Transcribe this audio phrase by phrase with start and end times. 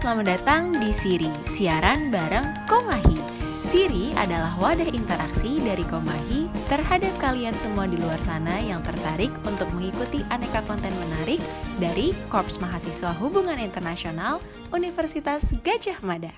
[0.00, 3.20] selamat datang di Siri, siaran bareng Komahi.
[3.68, 9.68] Siri adalah wadah interaksi dari Komahi terhadap kalian semua di luar sana yang tertarik untuk
[9.76, 11.36] mengikuti aneka konten menarik
[11.76, 14.40] dari Korps Mahasiswa Hubungan Internasional
[14.72, 16.32] Universitas Gajah Mada.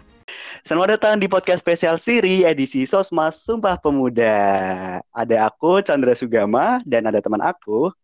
[0.67, 4.43] Selamat datang di podcast spesial Siri edisi Sosmas Sumpah Pemuda.
[5.15, 7.95] Ada aku Chandra Sugama dan ada teman aku.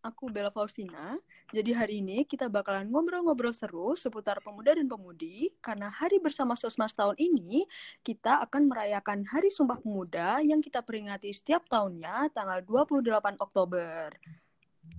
[0.00, 1.20] Aku Bella Faustina.
[1.52, 6.96] Jadi hari ini kita bakalan ngobrol-ngobrol seru seputar pemuda dan pemudi karena hari bersama Sosmas
[6.96, 7.68] tahun ini
[8.00, 14.16] kita akan merayakan Hari Sumpah Pemuda yang kita peringati setiap tahunnya tanggal 28 Oktober.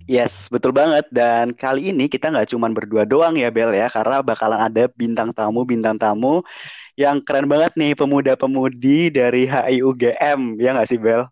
[0.06, 1.10] Yes, betul banget.
[1.10, 5.34] Dan kali ini kita nggak cuma berdua doang ya, Bel ya, karena bakalan ada bintang
[5.34, 6.46] tamu-bintang tamu
[6.94, 11.26] yang keren banget nih, pemuda-pemudi dari HIUGM, ya nggak sih, Bel?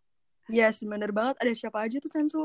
[0.50, 1.38] Yes, bener banget.
[1.38, 2.42] Ada siapa aja tuh, Chansu?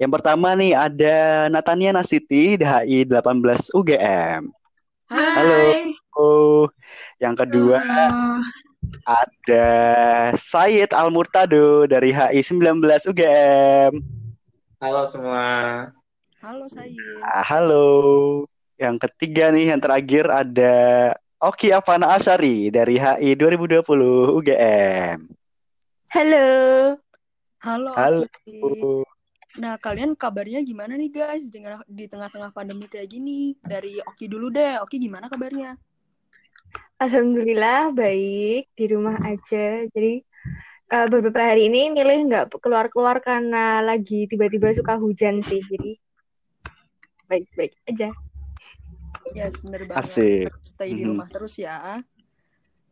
[0.00, 4.50] Yang pertama nih ada Natania Nasiti DHI 18 UGM.
[5.12, 5.36] Hai.
[5.36, 5.58] Halo.
[6.16, 6.64] Oh,
[7.20, 8.40] yang kedua Halo.
[9.04, 9.68] ada
[10.40, 12.80] Said Al Murtado dari HI 19
[13.12, 13.92] UGM.
[14.82, 15.46] Halo semua.
[16.42, 17.22] Halo, Sayid.
[17.22, 17.86] Ah, halo.
[18.74, 20.74] Yang ketiga nih yang terakhir ada
[21.38, 23.86] Oki Afana Asyari dari HI 2020
[24.42, 25.22] UGM.
[26.10, 26.46] Halo.
[27.62, 28.20] Halo, Halo.
[28.26, 29.06] Aki.
[29.60, 31.44] Nah, kalian kabarnya gimana nih, guys?
[31.52, 33.52] Dengan di tengah-tengah pandemi kayak gini.
[33.60, 34.80] Dari Oki dulu deh.
[34.80, 35.76] Oki gimana kabarnya?
[37.02, 39.84] Alhamdulillah baik di rumah aja.
[39.90, 40.22] Jadi
[40.92, 45.60] eh, beberapa hari ini milih nggak keluar-keluar karena lagi tiba-tiba suka hujan sih.
[45.60, 45.98] Jadi
[47.26, 48.08] baik-baik aja.
[49.32, 50.12] Yes, bener banget.
[50.12, 50.48] Asik.
[50.62, 51.10] Stay di Mhm.
[51.16, 52.00] rumah terus ya.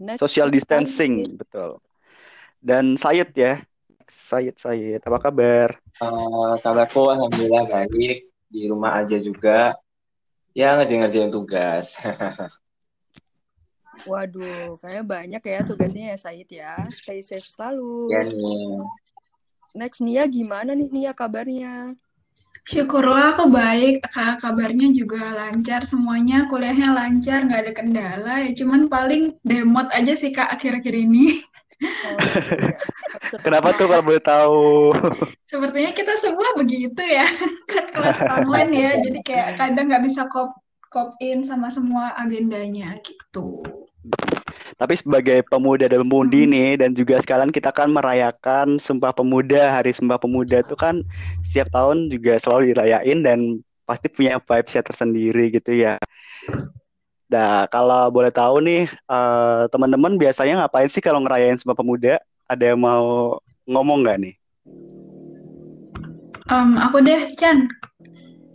[0.00, 1.76] Next, Social distancing, betul.
[2.60, 3.60] Dan Sayed ya.
[4.10, 5.78] Sayed, Sayed, apa kabar?
[6.02, 8.26] Eh, kabarku alhamdulillah baik.
[8.50, 9.78] Di rumah aja juga.
[10.50, 11.94] Ya ngerjain-ngerjain tugas.
[14.10, 16.88] Waduh, kayaknya banyak ya tugasnya ya, Sayid ya.
[16.90, 18.10] Stay safe selalu.
[18.10, 18.82] Ya nih.
[19.70, 21.94] Next, Nia gimana nih, Nia kabarnya?
[22.66, 28.90] Syukurlah aku baik, Ka- kabarnya juga lancar, semuanya kuliahnya lancar, nggak ada kendala, ya cuman
[28.90, 31.40] paling demot aja sih Kak akhir-akhir ini.
[31.80, 32.76] Oh, iya.
[33.38, 34.90] Kenapa tuh kalau boleh tahu?
[35.46, 37.26] Sepertinya kita semua begitu ya,
[37.70, 40.50] kan kelas online ya, jadi kayak kadang nggak bisa cop
[40.90, 43.62] cop in sama semua agendanya gitu.
[44.80, 46.52] Tapi sebagai pemuda dan pemudi Hmm.
[46.56, 51.04] nih dan juga sekalian kita kan merayakan Sumpah Pemuda, Hari Sumpah Pemuda itu kan
[51.44, 53.38] setiap tahun juga selalu dirayain dan
[53.84, 56.00] pasti punya vibes-nya tersendiri gitu ya.
[57.30, 62.18] Nah, kalau boleh tahu nih, eh, teman-teman biasanya ngapain sih kalau ngerayain Sumpah Pemuda?
[62.50, 63.38] Ada yang mau
[63.70, 64.34] ngomong nggak nih?
[66.50, 67.70] Em, aku deh, Chan.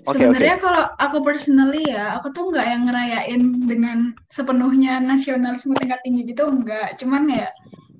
[0.03, 6.27] Sebenarnya kalau aku personally ya, aku tuh nggak yang ngerayain dengan sepenuhnya nasionalisme tingkat tinggi
[6.27, 6.99] gitu, nggak.
[6.99, 7.47] Cuman ya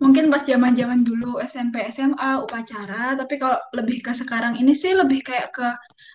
[0.03, 5.23] mungkin pas zaman-zaman dulu SMP, SMA, upacara, tapi kalau lebih ke sekarang ini sih lebih
[5.23, 5.67] kayak ke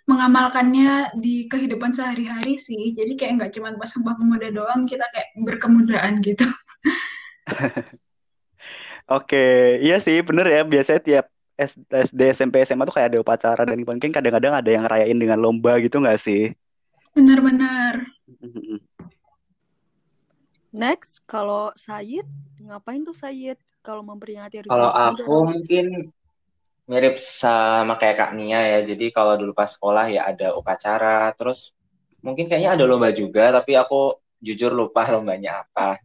[0.06, 2.92] mengamalkannya di kehidupan sehari-hari sih.
[2.92, 6.44] Jadi kayak nggak cuman pas Sumpah Pemuda doang, kita kayak berkemudaan gitu.
[9.10, 10.62] Oke, iya sih bener ya.
[10.62, 11.26] Biasanya tiap
[11.58, 15.76] SD, SMP, SMA tuh kayak ada upacara dan mungkin kadang-kadang ada yang ngerayain dengan lomba
[15.82, 16.54] gitu nggak sih?
[17.12, 18.06] Benar-benar.
[20.70, 22.24] Next, kalau Sayid,
[22.62, 26.14] ngapain tuh Sayid kalau memperingati Hari Kalau aku mungkin
[26.86, 28.80] mirip sama kayak Kak Nia ya.
[28.86, 31.34] Jadi kalau dulu pas sekolah ya ada upacara.
[31.34, 31.74] Terus
[32.22, 35.98] mungkin kayaknya ada lomba juga, tapi aku jujur lupa lombanya apa.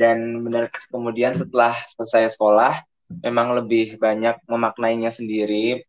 [0.00, 2.80] Dan benar kemudian setelah selesai sekolah,
[3.20, 5.84] memang lebih banyak memaknainya sendiri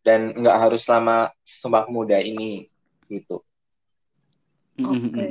[0.00, 2.64] dan nggak harus selama Sumpah Pemuda ini
[3.12, 3.44] gitu.
[4.80, 5.28] Oke.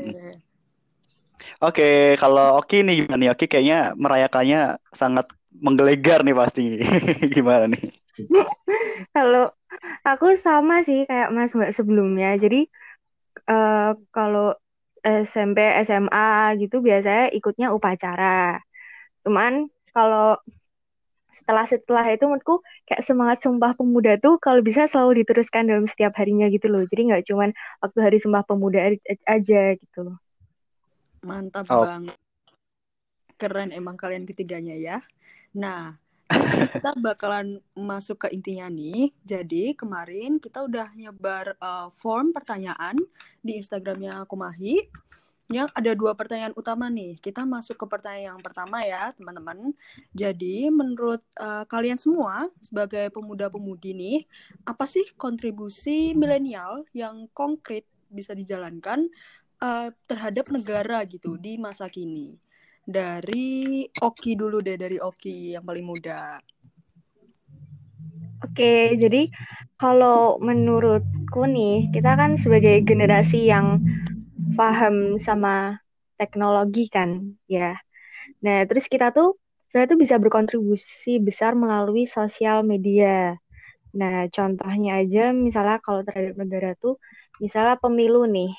[1.60, 1.90] Oke,
[2.22, 3.30] kalau Oki nih gimana nih?
[3.34, 6.78] Oki kayaknya merayakannya sangat menggelegar nih pasti.
[7.36, 7.90] Gimana nih?
[9.16, 9.50] Kalau
[10.06, 12.38] aku sama sih kayak Mas Mbak sebelumnya.
[12.38, 12.70] Jadi
[13.50, 14.54] eh, kalau
[15.04, 18.60] SMP, SMA gitu biasanya ikutnya upacara.
[19.24, 20.38] Cuman kalau
[21.30, 26.46] setelah-setelah itu menurutku kayak semangat Sumpah Pemuda tuh kalau bisa selalu diteruskan dalam setiap harinya
[26.52, 26.84] gitu loh.
[26.86, 27.50] Jadi nggak cuman
[27.82, 28.94] waktu Hari Sumpah Pemuda
[29.26, 30.18] aja gitu loh.
[31.24, 31.84] Mantap Oh.
[31.84, 32.16] banget.
[33.40, 35.00] Keren emang kalian ketiganya ya.
[35.56, 35.96] Nah,
[36.30, 39.10] kita bakalan masuk ke intinya nih.
[39.26, 42.96] Jadi kemarin kita udah nyebar uh, form pertanyaan
[43.42, 44.86] di Instagramnya Kumahi.
[45.50, 47.18] Yang ada dua pertanyaan utama nih.
[47.18, 49.74] Kita masuk ke pertanyaan yang pertama ya, teman-teman.
[50.14, 54.18] Jadi, menurut uh, kalian semua sebagai pemuda-pemudi nih,
[54.70, 59.10] apa sih kontribusi milenial yang konkret bisa dijalankan
[59.58, 62.38] uh, terhadap negara gitu di masa kini.
[62.90, 66.42] Dari Oki dulu deh, dari Oki yang paling muda.
[68.42, 69.30] Oke, jadi
[69.78, 73.78] kalau menurutku nih, kita kan sebagai generasi yang
[74.58, 75.78] paham sama
[76.18, 77.78] teknologi kan, ya.
[78.42, 79.38] Nah, terus kita tuh
[79.70, 83.38] sebenarnya tuh bisa berkontribusi besar melalui sosial media.
[83.94, 86.98] Nah, contohnya aja misalnya kalau terhadap negara tuh,
[87.38, 88.50] misalnya pemilu nih.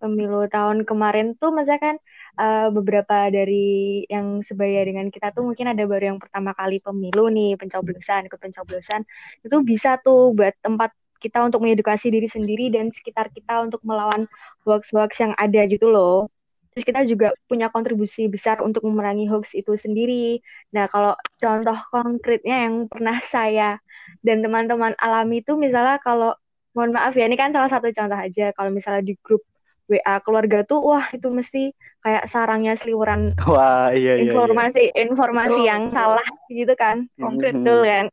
[0.00, 1.96] Pemilu tahun kemarin tuh misalnya kan
[2.38, 7.32] uh, beberapa dari yang sebaya dengan kita tuh mungkin ada baru yang pertama kali pemilu
[7.32, 9.02] nih, pencoblosan, ikut pencoblosan.
[9.42, 14.24] Itu bisa tuh buat tempat kita untuk mengedukasi diri sendiri dan sekitar kita untuk melawan
[14.64, 16.30] hoax-hoax yang ada gitu loh.
[16.72, 20.38] Terus kita juga punya kontribusi besar untuk memerangi hoax itu sendiri.
[20.70, 23.82] Nah, kalau contoh konkretnya yang pernah saya
[24.22, 26.32] dan teman-teman alami itu misalnya kalau
[26.74, 29.42] mohon maaf ya ini kan salah satu contoh aja kalau misalnya di grup
[29.90, 31.74] WA keluarga tuh wah itu mesti
[32.06, 35.10] kayak sarangnya seliweran wah iya iya informasi iya.
[35.10, 38.06] informasi yang salah gitu kan konkret betul kan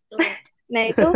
[0.74, 1.08] nah itu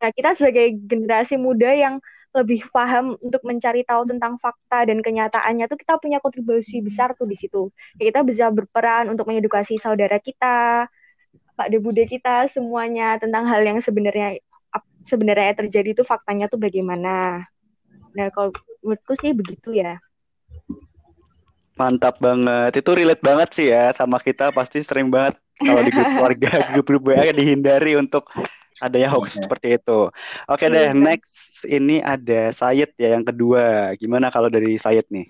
[0.00, 1.98] nah kita sebagai generasi muda yang
[2.34, 7.30] lebih paham untuk mencari tahu tentang fakta dan kenyataannya tuh kita punya kontribusi besar tuh
[7.30, 7.70] di situ.
[7.94, 10.90] Kita bisa berperan untuk mengedukasi saudara kita,
[11.54, 14.42] Pak De Bude kita semuanya tentang hal yang sebenarnya
[15.06, 17.46] sebenarnya terjadi itu faktanya tuh bagaimana.
[18.18, 18.50] Nah, kalau
[18.82, 20.02] menurutku sih begitu ya.
[21.74, 22.70] Mantap banget.
[22.78, 27.02] Itu relate banget sih ya sama kita pasti sering banget kalau di grup keluarga, grup-grup
[27.14, 28.26] WA dihindari untuk
[28.82, 30.10] adanya hoax seperti itu.
[30.50, 30.94] Oke deh, iya.
[30.94, 33.94] next ini ada Sayed ya yang kedua.
[33.98, 35.26] Gimana kalau dari Sayed nih?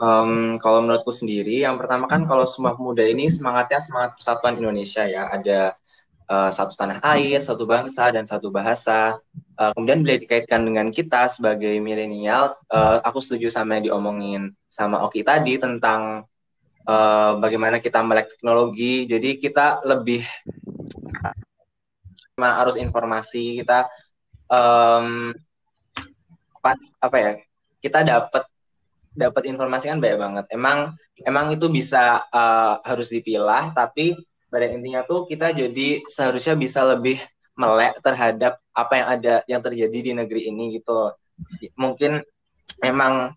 [0.00, 5.04] Um, kalau menurutku sendiri, yang pertama kan kalau semua pemuda ini semangatnya semangat persatuan Indonesia
[5.04, 5.28] ya.
[5.28, 5.76] Ada
[6.30, 9.18] uh, satu tanah air, satu bangsa, dan satu bahasa.
[9.58, 15.02] Uh, kemudian bila dikaitkan dengan kita sebagai milenial, uh, aku setuju sama yang diomongin sama
[15.02, 16.24] Oki tadi tentang
[16.86, 19.10] uh, bagaimana kita melek teknologi.
[19.10, 20.22] Jadi kita lebih
[22.40, 23.84] arus informasi kita
[24.48, 25.36] um,
[26.64, 27.30] pas apa ya
[27.84, 28.44] kita dapat
[29.12, 34.16] dapat informasi kan banyak banget emang emang itu bisa uh, harus dipilah tapi
[34.50, 37.22] pada intinya tuh kita jadi seharusnya bisa lebih
[37.54, 41.14] melek terhadap apa yang ada yang terjadi di negeri ini gitu
[41.78, 42.24] mungkin
[42.82, 43.34] memang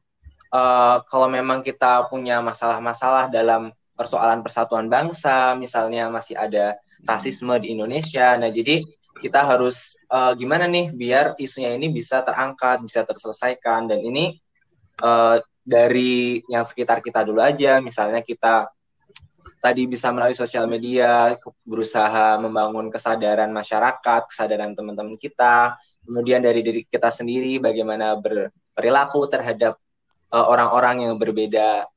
[0.53, 7.75] uh, kalau memang kita punya masalah-masalah dalam persoalan persatuan bangsa misalnya masih ada rasisme di
[7.75, 8.33] Indonesia.
[8.39, 8.81] Nah, jadi
[9.21, 14.41] kita harus uh, gimana nih biar isunya ini bisa terangkat, bisa terselesaikan dan ini
[15.03, 17.79] uh, dari yang sekitar kita dulu aja.
[17.79, 18.71] Misalnya kita
[19.63, 26.81] tadi bisa melalui sosial media berusaha membangun kesadaran masyarakat, kesadaran teman-teman kita, kemudian dari diri
[26.83, 29.79] kita sendiri bagaimana berperilaku terhadap
[30.35, 31.87] eh, orang-orang uh, yang berbeda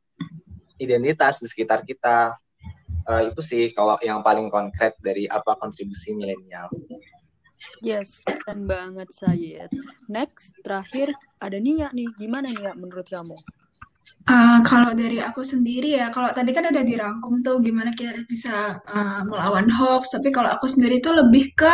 [0.79, 2.37] identitas di sekitar kita
[3.09, 6.69] uh, itu sih kalau yang paling konkret dari apa kontribusi milenial.
[7.81, 9.73] Yes, keren banget Sayed.
[10.09, 12.09] Next, terakhir ada Nia nih.
[12.17, 13.37] Gimana Nia menurut kamu?
[14.27, 18.83] Uh, kalau dari aku sendiri ya, kalau tadi kan udah dirangkum tuh gimana kita bisa
[18.87, 21.73] uh, melawan hoax, tapi kalau aku sendiri tuh lebih ke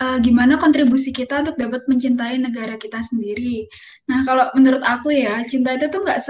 [0.00, 3.68] uh, gimana kontribusi kita untuk dapat mencintai negara kita sendiri.
[4.08, 6.24] Nah, kalau menurut aku ya, cinta itu tuh nggak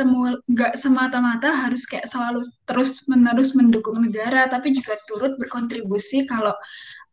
[0.51, 6.55] nggak semata-mata harus kayak selalu terus menerus mendukung negara, tapi juga turut berkontribusi kalau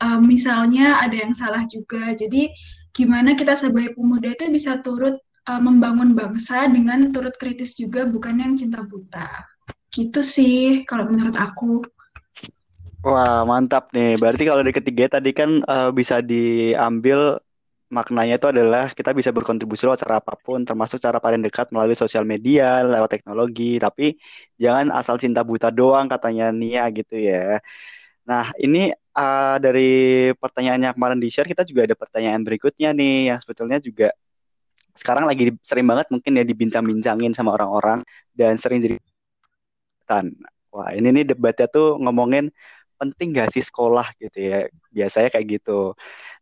[0.01, 2.17] uh, misalnya ada yang salah juga.
[2.17, 2.49] Jadi
[2.91, 8.39] gimana kita sebagai pemuda itu bisa turut uh, membangun bangsa dengan turut kritis juga, bukan
[8.39, 9.27] yang cinta buta.
[9.91, 11.83] Gitu sih kalau menurut aku.
[13.03, 14.15] Wah, mantap nih.
[14.15, 17.41] Berarti kalau dari ketiga tadi kan uh, bisa diambil
[17.91, 21.97] maknanya itu adalah kita bisa berkontribusi lewat cara apa pun, termasuk cara paling dekat melalui
[21.97, 23.81] sosial media, lewat teknologi.
[23.81, 24.15] Tapi
[24.55, 27.59] jangan asal cinta buta doang katanya Nia gitu ya.
[28.23, 33.39] Nah, ini uh, dari pertanyaan yang kemarin di-share, kita juga ada pertanyaan berikutnya nih, yang
[33.43, 34.15] sebetulnya juga
[34.95, 38.03] sekarang lagi sering banget mungkin ya dibincang-bincangin sama orang-orang,
[38.35, 38.97] dan sering jadi
[40.71, 42.47] Wah, ini nih debatnya tuh ngomongin
[42.99, 44.57] penting gak sih sekolah gitu ya?
[44.95, 45.95] Biasanya kayak gitu.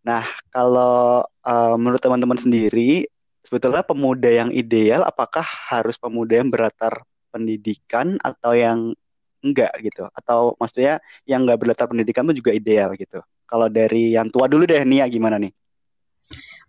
[0.05, 3.09] Nah kalau uh, menurut teman-teman sendiri
[3.45, 6.93] sebetulnya pemuda yang ideal apakah harus pemuda yang berlatar
[7.33, 8.93] pendidikan atau yang
[9.41, 10.05] enggak gitu?
[10.13, 13.21] Atau maksudnya yang enggak berlatar pendidikan itu juga ideal gitu?
[13.49, 15.49] Kalau dari yang tua dulu deh Nia gimana nih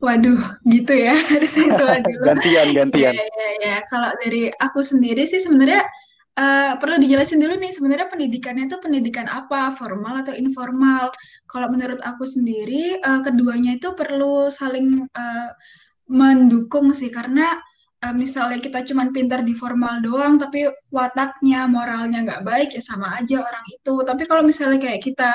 [0.01, 1.15] Waduh, gitu ya.
[1.33, 2.25] Harus yang tua dulu.
[2.25, 3.15] gantian, gantian.
[3.15, 3.77] Ya, ya, ya.
[3.87, 5.85] Kalau dari aku sendiri sih sebenarnya
[6.41, 11.11] Uh, perlu dijelasin dulu nih sebenarnya pendidikannya itu pendidikan apa formal atau informal
[11.51, 15.51] kalau menurut aku sendiri uh, keduanya itu perlu saling uh,
[16.07, 17.59] mendukung sih karena
[18.01, 23.13] uh, misalnya kita cuma pintar di formal doang, tapi wataknya, moralnya nggak baik, ya sama
[23.21, 23.95] aja orang itu.
[24.03, 25.31] Tapi kalau misalnya kayak kita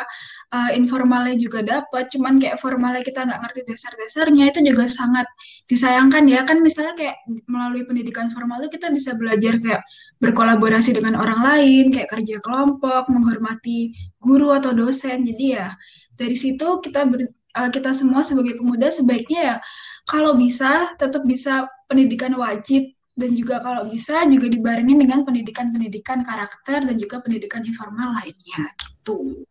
[0.53, 5.27] uh, informalnya juga dapat, cuman kayak formalnya kita nggak ngerti dasar-dasarnya, itu juga sangat
[5.69, 6.41] disayangkan ya.
[6.43, 9.81] Kan misalnya kayak melalui pendidikan formal itu kita bisa belajar kayak
[10.21, 15.21] berkolaborasi dengan orang lain, kayak kerja kelompok, menghormati guru atau dosen.
[15.21, 15.69] Jadi ya
[16.17, 19.57] dari situ kita ber, uh, kita semua sebagai pemuda sebaiknya ya
[20.05, 26.83] kalau bisa tetap bisa pendidikan wajib dan juga kalau bisa juga dibarengin dengan pendidikan-pendidikan karakter
[26.83, 29.47] dan juga pendidikan informal lainnya gitu.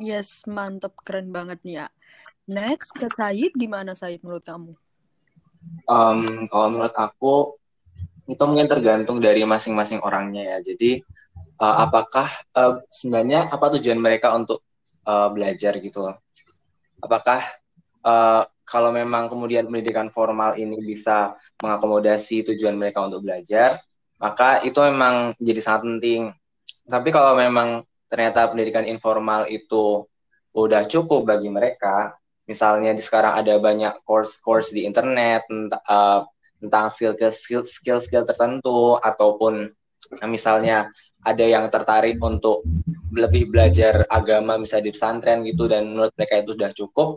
[0.00, 1.86] Yes, mantep keren banget nih ya.
[2.48, 4.72] Next ke Said gimana Said menurut kamu?
[5.88, 7.58] Um, kalau menurut aku
[8.26, 10.58] itu mungkin tergantung dari masing-masing orangnya ya.
[10.72, 11.00] Jadi
[11.60, 14.64] uh, apakah uh, sebenarnya apa tujuan mereka untuk
[15.04, 16.16] uh, belajar gitu loh?
[17.04, 17.44] Apakah
[18.04, 23.78] uh, kalau memang kemudian pendidikan formal ini bisa mengakomodasi tujuan mereka untuk belajar,
[24.18, 26.20] maka itu memang jadi sangat penting.
[26.86, 30.02] Tapi kalau memang ternyata pendidikan informal itu
[30.50, 32.18] udah cukup bagi mereka,
[32.50, 36.20] misalnya di sekarang ada banyak course-course di internet tentang, uh,
[36.58, 39.70] tentang skill-skill tertentu ataupun
[40.26, 40.90] misalnya
[41.26, 42.62] ada yang tertarik untuk
[43.14, 47.08] lebih belajar agama misalnya di pesantren gitu dan menurut mereka itu sudah cukup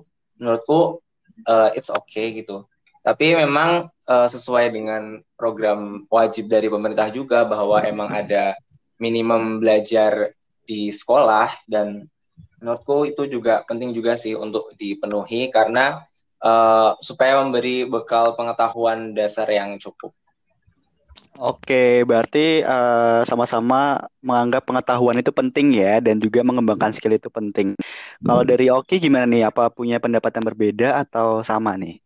[0.41, 1.03] menurutku
[1.47, 2.65] uh, it's okay gitu.
[2.99, 8.59] Tapi memang uh, sesuai dengan program wajib dari pemerintah juga bahwa emang ada
[8.99, 10.35] minimum belajar
[10.67, 12.05] di sekolah dan
[12.59, 16.03] menurutku itu juga penting juga sih untuk dipenuhi karena
[16.43, 20.11] uh, supaya memberi bekal pengetahuan dasar yang cukup.
[21.37, 23.79] Oke, berarti sama sama-sama
[24.25, 27.77] menganggap pengetahuan itu penting ya, dan juga mengembangkan skill itu penting.
[28.25, 29.45] Kalau dari Oki gimana nih?
[29.47, 32.01] Apa punya pendapat yang berbeda atau sama nih?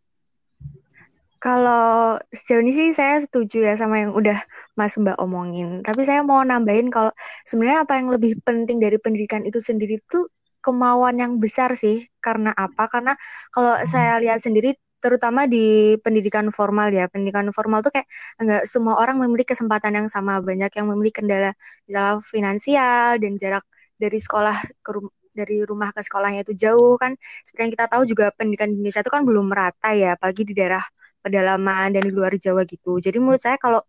[1.44, 4.39] Kalau sejauh ini sih saya setuju ya sama yang udah
[4.80, 5.84] Mas Mbak omongin.
[5.84, 7.12] Tapi saya mau nambahin kalau
[7.44, 10.32] sebenarnya apa yang lebih penting dari pendidikan itu sendiri itu
[10.63, 12.08] kemauan yang besar sih.
[12.24, 12.88] Karena apa?
[12.88, 13.18] Karena
[13.51, 17.12] kalau saya lihat sendiri terutama di pendidikan formal ya.
[17.12, 18.07] Pendidikan formal tuh kayak
[18.39, 20.39] nggak semua orang memiliki kesempatan yang sama.
[20.39, 21.51] Banyak yang memiliki kendala
[21.83, 23.63] misalnya finansial dan jarak
[24.00, 27.19] dari sekolah ke rum dari rumah ke sekolahnya itu jauh kan.
[27.43, 30.53] Seperti yang kita tahu juga pendidikan di Indonesia itu kan belum merata ya apalagi di
[30.55, 30.81] daerah
[31.19, 33.01] pedalaman dan di luar Jawa gitu.
[33.03, 33.81] Jadi menurut saya kalau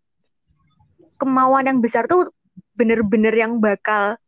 [1.21, 2.31] kemauan yang besar tuh
[2.75, 4.19] bener-bener yang bakal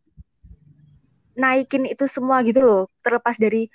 [1.38, 2.84] naikin itu semua gitu loh.
[3.06, 3.70] Terlepas dari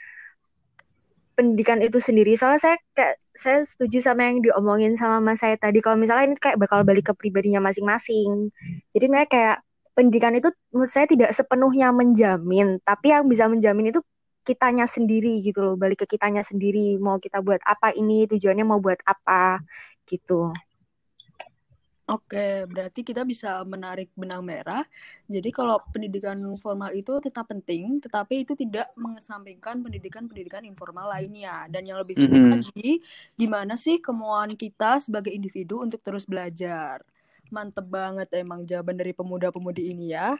[1.36, 2.36] pendidikan itu sendiri.
[2.38, 5.80] Soalnya saya kayak saya setuju sama yang diomongin sama Mas saya tadi.
[5.80, 8.52] Kalau misalnya ini kayak bakal balik ke pribadinya masing-masing.
[8.92, 9.56] Jadi mereka kayak
[9.96, 14.00] pendidikan itu menurut saya tidak sepenuhnya menjamin, tapi yang bisa menjamin itu
[14.42, 15.74] kitanya sendiri gitu loh.
[15.78, 16.98] Balik ke kitanya sendiri.
[16.98, 19.62] Mau kita buat apa ini, tujuannya mau buat apa
[20.08, 20.52] gitu.
[22.12, 24.84] Oke, berarti kita bisa menarik benang merah.
[25.24, 31.64] Jadi kalau pendidikan formal itu tetap penting, tetapi itu tidak mengesampingkan pendidikan-pendidikan informal lainnya.
[31.72, 32.60] Dan yang lebih penting mm -hmm.
[32.60, 32.90] lagi,
[33.40, 37.00] gimana sih kemauan kita sebagai individu untuk terus belajar.
[37.48, 40.36] Mantep banget emang jawaban dari pemuda-pemudi ini ya.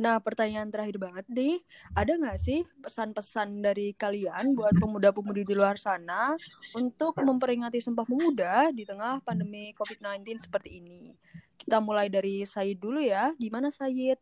[0.00, 1.60] Nah, pertanyaan terakhir banget nih,
[1.92, 6.32] ada nggak sih pesan-pesan dari kalian buat pemuda-pemudi di luar sana
[6.72, 11.12] untuk memperingati Sumpah Pemuda di tengah pandemi COVID-19 seperti ini?
[11.60, 13.36] Kita mulai dari Said dulu ya.
[13.36, 14.16] Gimana Said?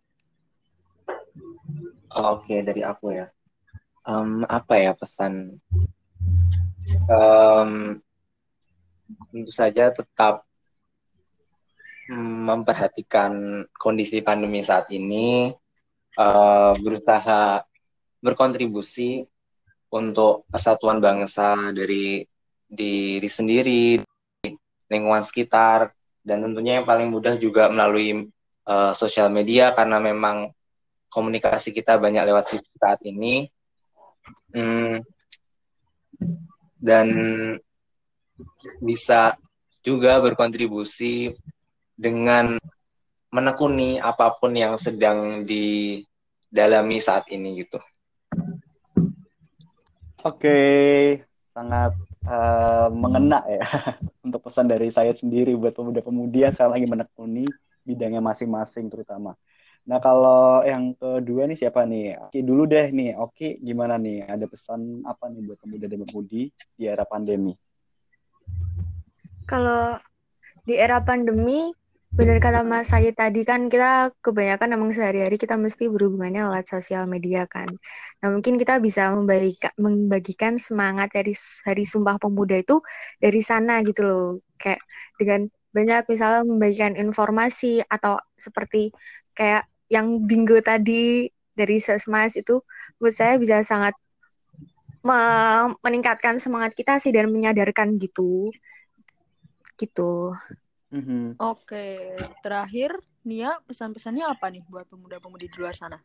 [2.11, 3.31] Oke, dari aku ya.
[4.03, 5.63] Um, apa ya pesan?
[7.07, 8.03] Um,
[9.31, 10.43] tentu saja tetap
[12.19, 15.55] memperhatikan kondisi pandemi saat ini
[16.19, 17.63] uh, berusaha
[18.19, 19.23] berkontribusi
[19.89, 22.27] untuk persatuan bangsa dari
[22.69, 24.03] diri sendiri,
[24.91, 28.29] lingkungan sekitar, dan tentunya yang paling mudah juga melalui
[28.69, 30.53] uh, sosial media karena memang
[31.09, 33.49] komunikasi kita banyak lewat saat ini.
[34.53, 35.01] Hmm,
[36.77, 37.09] dan
[38.83, 39.41] bisa
[39.81, 41.33] juga berkontribusi
[41.97, 42.61] dengan
[43.33, 46.01] menekuni apa pun yang sedang di
[46.49, 47.79] dalami saat ini gitu.
[50.27, 50.59] Oke,
[51.55, 51.95] sangat
[52.27, 53.63] uh, mengena ya
[54.27, 57.47] untuk pesan dari saya sendiri buat pemuda-pemudi yang sekarang lagi menekuni
[57.87, 59.39] bidangnya masing-masing terutama.
[59.89, 62.19] Nah kalau yang kedua nih siapa nih?
[62.29, 63.17] Oke dulu deh nih.
[63.17, 64.29] Oke gimana nih?
[64.29, 67.57] Ada pesan apa nih buat pemuda dan pemudi di era pandemi?
[69.49, 69.97] Kalau
[70.69, 71.73] di era pandemi
[72.09, 77.05] Benar kata Mas Sayid tadi kan kita kebanyakan emang sehari-hari kita mesti berhubungannya lewat sosial
[77.05, 77.69] media kan.
[78.25, 82.81] Nah mungkin kita bisa membagikan, membagikan semangat dari Hari Sumpah Pemuda itu
[83.21, 84.27] dari sana gitu loh.
[84.57, 84.81] Kayak
[85.21, 88.89] dengan banyak misalnya membagikan informasi atau seperti
[89.37, 92.65] kayak yang bingo tadi dari Sesmas itu
[92.97, 93.93] menurut saya bisa sangat
[95.85, 98.49] meningkatkan semangat kita sih dan menyadarkan gitu.
[99.79, 100.35] Gitu.
[100.89, 101.37] Mm-hmm.
[101.45, 102.97] Oke, terakhir
[103.29, 106.01] Nia pesan-pesannya apa nih buat pemuda-pemudi di luar sana?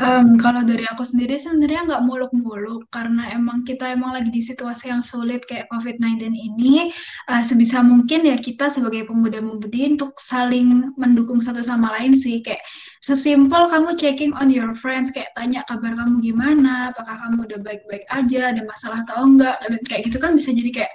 [0.00, 4.88] Um, kalau dari aku sendiri sebenarnya nggak muluk-muluk karena emang kita emang lagi di situasi
[4.88, 6.96] yang sulit kayak COVID-19 ini
[7.28, 12.64] uh, sebisa mungkin ya kita sebagai pemuda-pemudi untuk saling mendukung satu sama lain sih kayak
[13.04, 18.08] sesimpel kamu checking on your friends kayak tanya kabar kamu gimana apakah kamu udah baik-baik
[18.16, 20.92] aja ada masalah atau enggak dan kayak gitu kan bisa jadi kayak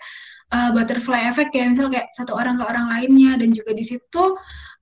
[0.54, 4.24] uh, butterfly effect ya misal kayak satu orang ke orang lainnya dan juga di situ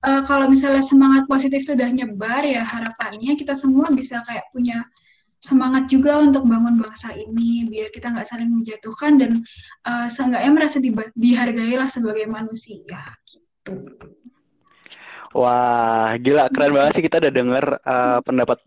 [0.06, 4.86] uh, kalau misalnya semangat positif itu udah nyebar ya harapannya kita semua bisa kayak punya
[5.42, 9.32] semangat juga untuk bangun bangsa ini biar kita nggak saling menjatuhkan dan
[9.86, 12.98] uh, seenggaknya merasa di, dihargai lah sebagai manusia
[13.30, 13.86] gitu.
[15.36, 18.58] Wah, gila keren banget sih kita udah denger uh, pendapat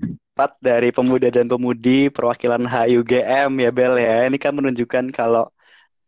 [0.62, 4.30] dari pemuda dan pemudi perwakilan HUGM ya Bel ya.
[4.30, 5.50] Ini kan menunjukkan kalau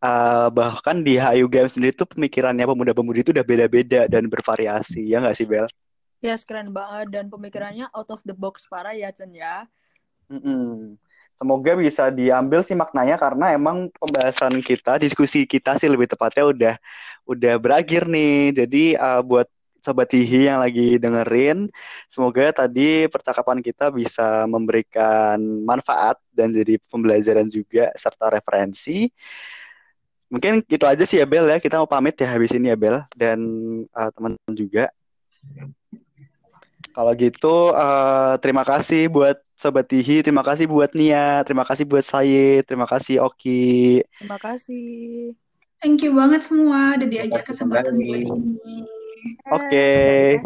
[0.02, 5.22] uh, bahkan di HU Games sendiri tuh pemikirannya pemuda-pemudi itu udah beda-beda dan bervariasi ya
[5.22, 5.70] nggak sih Bel?
[6.22, 9.66] Ya yes, keren banget dan pemikirannya out of the box para ya Chen ya.
[10.30, 10.98] Mm-mm.
[11.34, 16.74] Semoga bisa diambil sih maknanya karena emang pembahasan kita, diskusi kita sih lebih tepatnya udah
[17.26, 18.54] udah berakhir nih.
[18.54, 19.50] Jadi uh, buat
[19.82, 21.66] sobat Hihi yang lagi dengerin,
[22.06, 29.10] semoga tadi percakapan kita bisa memberikan manfaat dan jadi pembelajaran juga serta referensi.
[30.32, 31.60] Mungkin itu aja sih ya Bel ya.
[31.60, 33.38] Kita mau pamit ya habis ini ya Bel dan
[33.92, 34.88] uh, teman-teman juga.
[36.92, 42.02] Kalau gitu uh, terima kasih buat Sobat Tihi, terima kasih buat Nia, terima kasih buat
[42.02, 44.02] saya, terima kasih Oki.
[44.18, 45.32] Terima kasih.
[45.78, 48.26] Thank you banget semua udah diajak kesempatan ini.
[49.54, 50.42] Oke, okay.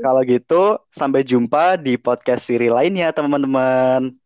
[0.00, 4.16] kalau gitu sampai jumpa di podcast siri lainnya teman-teman.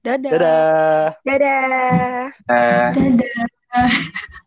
[0.00, 0.30] Dadah.
[0.32, 1.04] Dadah.
[1.20, 2.26] Dadah.
[2.48, 2.90] Dadah.
[2.96, 3.51] Dadah.
[3.72, 3.88] 哎